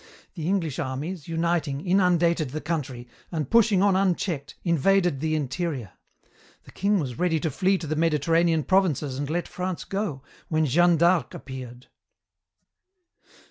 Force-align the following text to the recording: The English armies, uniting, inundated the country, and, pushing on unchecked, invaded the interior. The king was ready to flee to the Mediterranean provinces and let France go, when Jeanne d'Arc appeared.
The 0.33 0.47
English 0.47 0.79
armies, 0.79 1.27
uniting, 1.27 1.85
inundated 1.85 2.49
the 2.49 2.59
country, 2.59 3.07
and, 3.31 3.51
pushing 3.51 3.83
on 3.83 3.95
unchecked, 3.95 4.55
invaded 4.63 5.19
the 5.19 5.35
interior. 5.35 5.91
The 6.63 6.71
king 6.71 6.99
was 6.99 7.19
ready 7.19 7.39
to 7.39 7.51
flee 7.51 7.77
to 7.77 7.85
the 7.85 7.95
Mediterranean 7.95 8.63
provinces 8.63 9.19
and 9.19 9.29
let 9.29 9.47
France 9.47 9.83
go, 9.83 10.23
when 10.47 10.65
Jeanne 10.65 10.97
d'Arc 10.97 11.35
appeared. 11.35 11.85